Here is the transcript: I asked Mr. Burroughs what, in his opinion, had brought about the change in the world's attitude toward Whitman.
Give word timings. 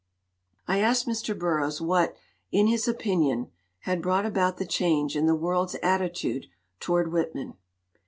I 0.67 0.79
asked 0.79 1.05
Mr. 1.07 1.37
Burroughs 1.37 1.79
what, 1.79 2.15
in 2.51 2.65
his 2.65 2.87
opinion, 2.87 3.51
had 3.81 4.01
brought 4.01 4.25
about 4.25 4.57
the 4.57 4.65
change 4.65 5.15
in 5.15 5.27
the 5.27 5.35
world's 5.35 5.75
attitude 5.83 6.47
toward 6.79 7.11
Whitman. 7.11 7.53